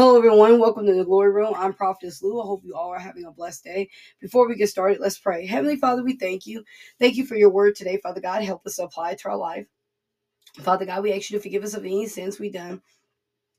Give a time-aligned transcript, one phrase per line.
[0.00, 0.58] Hello, everyone.
[0.58, 1.52] Welcome to the Glory Room.
[1.54, 2.40] I'm Prophetess Lou.
[2.40, 3.90] I hope you all are having a blessed day.
[4.18, 5.44] Before we get started, let's pray.
[5.44, 6.64] Heavenly Father, we thank you.
[6.98, 8.42] Thank you for your word today, Father God.
[8.42, 9.66] Help us apply it to our life.
[10.60, 12.80] Father God, we ask you to forgive us of any sins we've done.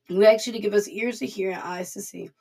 [0.09, 2.31] We ask you to give us ears to hear and eyes to see.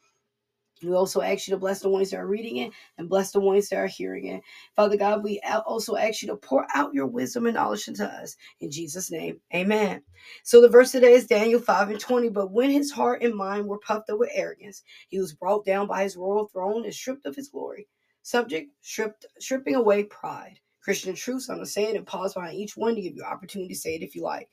[0.82, 3.40] We also ask you to bless the ones that are reading it and bless the
[3.40, 4.42] ones that are hearing it.
[4.74, 8.36] Father God, we also ask you to pour out your wisdom and knowledge into us.
[8.60, 10.02] In Jesus' name, amen.
[10.43, 12.30] So the verse today is Daniel 5 and 20.
[12.30, 15.86] But when his heart and mind were puffed up with arrogance, he was brought down
[15.86, 17.86] by his royal throne and stripped of his glory.
[18.22, 20.58] Subject, stripped, stripping away pride.
[20.80, 23.22] Christian truths, I'm going to say it and pause behind each one to give you
[23.22, 24.49] opportunity to say it if you like.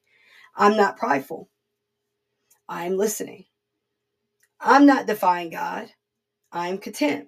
[0.55, 1.49] I'm not prideful.
[2.67, 3.45] I'm listening.
[4.59, 5.89] I'm not defying God.
[6.51, 7.27] I am content.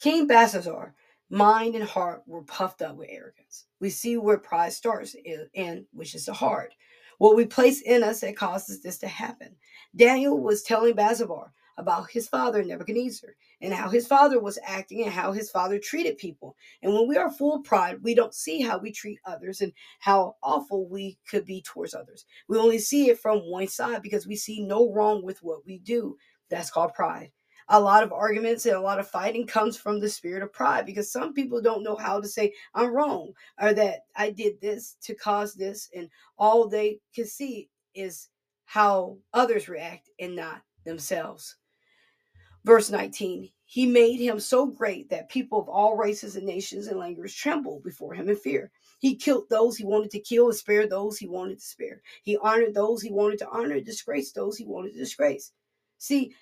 [0.00, 0.94] King Belshazzar,
[1.28, 3.66] mind and heart were puffed up with arrogance.
[3.78, 5.14] We see where pride starts,
[5.54, 6.74] and which is the heart.
[7.18, 9.54] What we place in us that causes this to happen.
[9.94, 15.12] Daniel was telling Belshazzar about his father Nebuchadnezzar and how his father was acting and
[15.12, 16.56] how his father treated people.
[16.82, 19.72] And when we are full of pride, we don't see how we treat others and
[20.00, 22.24] how awful we could be towards others.
[22.48, 25.78] We only see it from one side because we see no wrong with what we
[25.78, 26.16] do.
[26.50, 27.30] That's called pride
[27.68, 30.86] a lot of arguments and a lot of fighting comes from the spirit of pride
[30.86, 34.96] because some people don't know how to say i'm wrong or that i did this
[35.00, 38.28] to cause this and all they can see is
[38.72, 41.56] how others react and not themselves.
[42.64, 46.98] Verse 19 he made him so great that people of all races and nations and
[46.98, 48.70] languages trembled before him in fear.
[48.98, 52.02] He killed those he wanted to kill and spared those he wanted to spare.
[52.22, 55.52] He honored those he wanted to honor disgraced those he wanted to disgrace.
[55.96, 56.34] See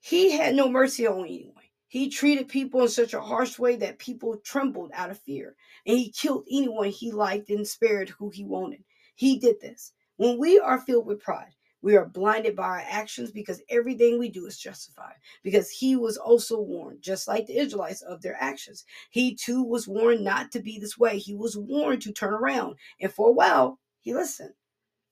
[0.00, 1.54] he had no mercy on anyone.
[1.88, 5.56] He treated people in such a harsh way that people trembled out of fear.
[5.86, 8.84] And he killed anyone he liked and spared who he wanted.
[9.16, 9.92] He did this.
[10.16, 14.28] When we are filled with pride, we are blinded by our actions because everything we
[14.28, 15.14] do is justified.
[15.42, 18.84] Because he was also warned, just like the Israelites, of their actions.
[19.10, 21.18] He too was warned not to be this way.
[21.18, 22.76] He was warned to turn around.
[23.00, 24.54] And for a while, he listened.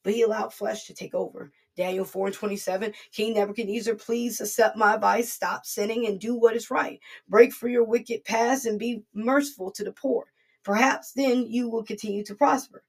[0.05, 1.53] But he allowed flesh to take over.
[1.79, 2.93] Daniel 4 and 27.
[3.13, 5.33] King Nebuchadnezzar, please accept my advice.
[5.33, 6.99] Stop sinning and do what is right.
[7.29, 10.25] Break for your wicked past and be merciful to the poor.
[10.65, 12.83] Perhaps then you will continue to prosper.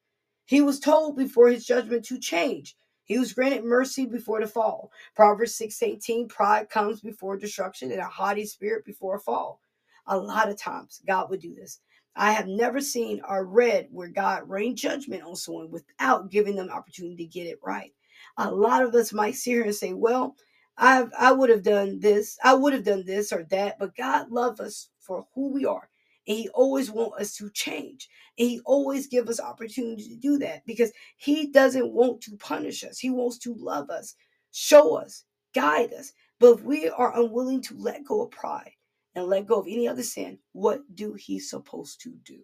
[0.45, 2.75] He was told before his judgment to change.
[3.05, 4.91] He was granted mercy before the fall.
[5.16, 9.61] Proverbs 6:18, pride comes before destruction and a haughty spirit before a fall.
[10.07, 11.79] A lot of times God would do this.
[12.16, 16.71] I have never seen or read where God rained judgment on someone without giving them
[16.71, 17.94] opportunity to get it right
[18.39, 20.35] a lot of us might sit here and say, well,
[20.77, 24.31] I I would have done this, I would have done this or that, but God
[24.31, 25.89] loves us for who we are.
[26.27, 28.07] And he always wants us to change.
[28.38, 32.83] And he always give us opportunity to do that because he doesn't want to punish
[32.83, 33.00] us.
[33.00, 34.16] He wants to love us,
[34.51, 35.25] show us,
[35.56, 36.13] guide us.
[36.39, 38.71] But if we are unwilling to let go of pride
[39.16, 42.39] and let go of any other sin, what do he supposed to do?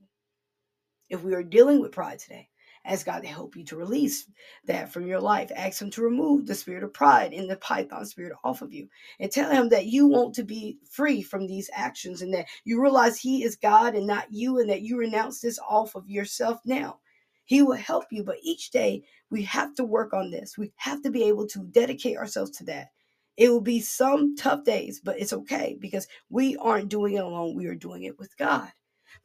[1.09, 2.49] If we are dealing with pride today,
[2.85, 4.29] Ask God to help you to release
[4.65, 5.51] that from your life.
[5.55, 8.87] Ask Him to remove the spirit of pride and the python spirit off of you.
[9.19, 12.79] And tell Him that you want to be free from these actions and that you
[12.81, 16.59] realize He is God and not you, and that you renounce this off of yourself
[16.63, 16.99] now.
[17.43, 20.57] He will help you, but each day we have to work on this.
[20.57, 22.89] We have to be able to dedicate ourselves to that.
[23.37, 27.55] It will be some tough days, but it's okay because we aren't doing it alone.
[27.55, 28.71] We are doing it with God.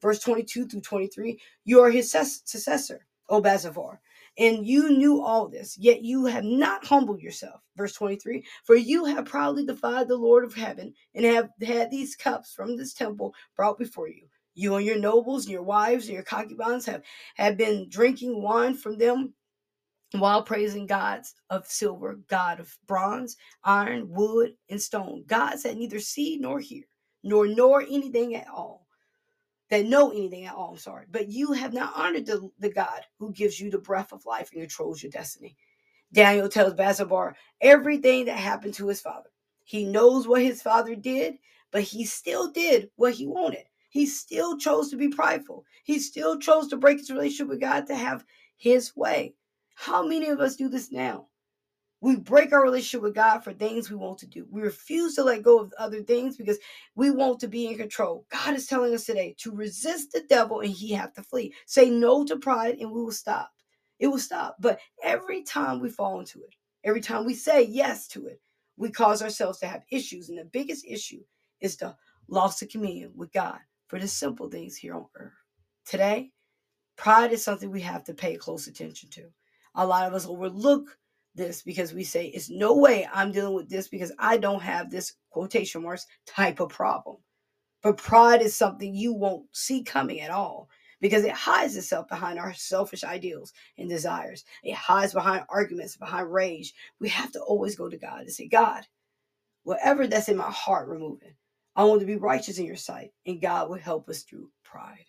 [0.01, 4.01] Verse 22 through 23 You are his successor O Belshazzar,
[4.39, 7.61] and you knew all this, yet you have not humbled yourself.
[7.77, 12.17] Verse 23 For you have proudly defied the Lord of heaven, and have had these
[12.17, 14.27] cups from this temple brought before you.
[14.55, 17.03] You and your nobles and your wives and your concubines have,
[17.37, 19.35] have been drinking wine from them
[20.13, 26.01] while praising gods of silver, God of bronze, iron, wood, and stone, gods that neither
[26.01, 26.83] see nor hear,
[27.23, 28.80] nor know anything at all
[29.71, 30.73] that know anything at all.
[30.73, 34.13] I'm sorry, but you have not honored the, the God who gives you the breath
[34.13, 35.57] of life and controls your destiny.
[36.13, 39.31] Daniel tells Belshazzar everything that happened to his father.
[39.65, 41.37] He knows what his father did,
[41.73, 43.65] but he still did what he wanted.
[43.91, 45.65] He still chose to be prideful.
[45.85, 48.25] He still chose to break his relationship with God to have
[48.57, 49.35] his way.
[49.77, 51.29] How many of us do this now?
[52.01, 54.47] We break our relationship with God for things we want to do.
[54.51, 56.59] We refuse to let go of other things because
[56.95, 58.27] we want to be in control.
[58.31, 61.55] God is telling us today to resist the devil and he have to flee.
[61.67, 63.51] Say no to pride and we will stop.
[63.99, 64.57] It will stop.
[64.61, 66.55] But every time we fall into it,
[66.85, 68.41] every time we say yes to it,
[68.79, 70.31] we cause ourselves to have issues.
[70.31, 71.21] And the biggest issue
[71.61, 71.97] is the
[72.29, 73.59] loss of communion with God
[73.89, 75.33] for the simple things here on earth.
[75.85, 76.31] Today,
[76.97, 79.25] pride is something we have to pay close attention to.
[79.75, 80.97] A lot of us overlook
[81.35, 84.91] this because we say it's no way I'm dealing with this because I don't have
[84.91, 87.17] this quotation marks type of problem.
[87.83, 90.69] But pride is something you won't see coming at all
[91.01, 94.45] because it hides itself behind our selfish ideals and desires.
[94.63, 96.75] It hides behind arguments, behind rage.
[97.01, 98.85] We have to always go to God and say, God,
[99.63, 101.35] whatever that's in my heart, remove it.
[101.77, 105.07] I want to be righteous in your sight, and God will help us through pride.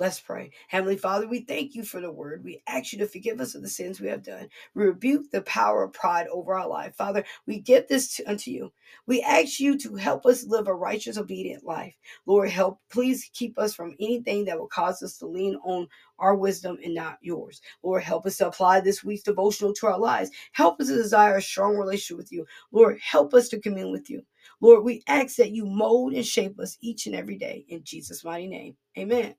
[0.00, 0.50] Let's pray.
[0.68, 2.42] Heavenly Father, we thank you for the word.
[2.42, 4.48] We ask you to forgive us of the sins we have done.
[4.74, 6.94] We rebuke the power of pride over our life.
[6.96, 8.72] Father, we give this to, unto you.
[9.06, 11.94] We ask you to help us live a righteous, obedient life.
[12.24, 15.86] Lord, help, please keep us from anything that will cause us to lean on
[16.18, 17.60] our wisdom and not yours.
[17.82, 20.30] Lord, help us to apply this week's devotional to our lives.
[20.52, 22.46] Help us to desire a strong relationship with you.
[22.72, 24.22] Lord, help us to commune with you.
[24.62, 27.66] Lord, we ask that you mold and shape us each and every day.
[27.68, 29.34] In Jesus' mighty name, amen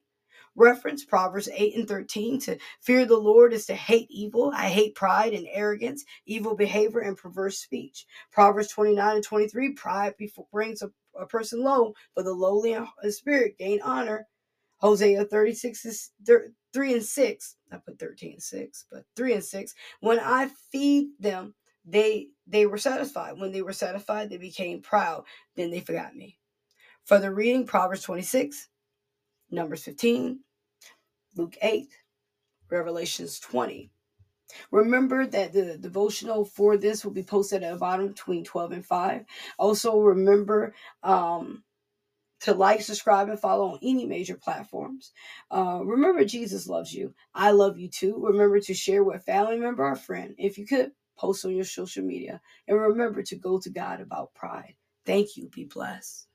[0.55, 4.51] reference Proverbs 8 and 13 to fear the Lord is to hate evil.
[4.55, 8.05] I hate pride and arrogance, evil behavior, and perverse speech.
[8.31, 10.15] Proverbs 29 and 23 pride
[10.51, 14.27] brings a, a person low, but the lowly in spirit gain honor.
[14.77, 16.11] Hosea 36 is
[16.73, 17.55] 3 and 6.
[17.71, 19.75] I put 13 and 6, but 3 and 6.
[19.99, 21.53] When I feed them,
[21.85, 23.39] they they were satisfied.
[23.39, 25.23] When they were satisfied, they became proud.
[25.55, 26.37] Then they forgot me.
[27.05, 28.69] Further reading, Proverbs 26,
[29.51, 30.39] Numbers 15,
[31.35, 31.87] Luke 8,
[32.69, 33.91] Revelations 20.
[34.71, 38.85] Remember that the devotional for this will be posted at the bottom between 12 and
[38.85, 39.25] 5.
[39.57, 41.63] Also, remember um,
[42.41, 45.11] to like, subscribe, and follow on any major platforms.
[45.51, 47.13] Uh, remember, Jesus loves you.
[47.33, 48.15] I love you too.
[48.19, 50.35] Remember to share with family member or friend.
[50.37, 52.41] If you could, post on your social media.
[52.67, 54.75] And remember to go to God about pride.
[55.05, 55.49] Thank you.
[55.49, 56.27] Be blessed.